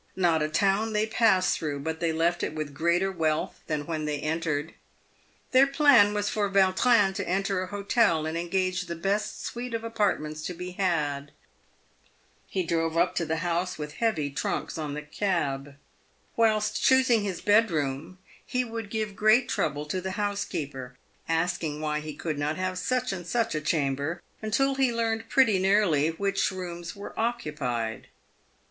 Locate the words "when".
3.85-4.05